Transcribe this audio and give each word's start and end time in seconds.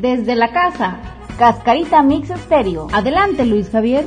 Desde 0.00 0.36
la 0.36 0.52
casa, 0.52 0.96
Cascarita 1.40 2.02
Mix 2.02 2.30
Estéreo. 2.30 2.86
Adelante, 2.92 3.44
Luis 3.44 3.68
Javier. 3.68 4.06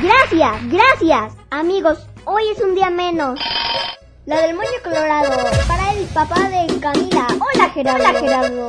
Gracias, 0.00 0.68
gracias. 0.68 1.32
Amigos, 1.50 2.06
hoy 2.24 2.44
es 2.54 2.62
un 2.62 2.76
día 2.76 2.90
menos. 2.90 3.36
La 4.26 4.42
del 4.42 4.54
moño 4.54 4.68
colorado, 4.84 5.32
para 5.66 5.92
el 5.92 6.04
papá 6.06 6.38
de 6.50 6.78
Camila. 6.78 7.26
Hola 7.32 7.68
Gerardo. 7.70 8.08
Hola 8.08 8.20
Gerardo. 8.20 8.68